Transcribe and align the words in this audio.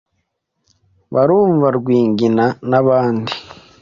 Barumva 1.13 1.67
Rwingina 1.77 2.45
n'abandi 2.69 3.33